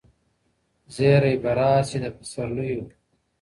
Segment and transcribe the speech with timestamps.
[0.93, 2.81] زېری به راسي د پسرلیو.